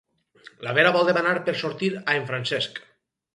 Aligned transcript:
La 0.67 0.71
Vera 0.77 0.93
vol 0.95 1.05
demanar 1.09 1.33
per 1.49 1.55
sortir 1.65 1.91
a 1.99 2.17
en 2.21 2.27
Francesc. 2.33 2.83